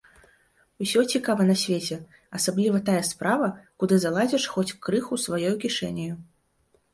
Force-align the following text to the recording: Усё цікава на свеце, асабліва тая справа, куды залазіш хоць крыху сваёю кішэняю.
Усё 0.83 0.99
цікава 1.17 1.43
на 1.49 1.55
свеце, 1.63 1.97
асабліва 2.39 2.77
тая 2.87 3.03
справа, 3.11 3.51
куды 3.85 3.99
залазіш 4.07 4.49
хоць 4.55 4.77
крыху 4.89 5.21
сваёю 5.27 5.55
кішэняю. 5.67 6.11